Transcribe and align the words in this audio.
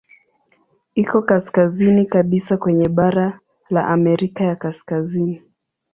Iko 0.95 1.21
kaskazini 1.21 2.05
kabisa 2.05 2.57
kwenye 2.57 2.89
bara 2.89 3.39
la 3.69 3.87
Amerika 3.87 4.43
ya 4.43 4.55
Kaskazini. 4.55 5.41